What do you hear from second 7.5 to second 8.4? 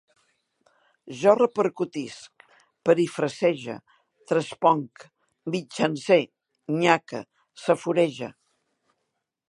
saforege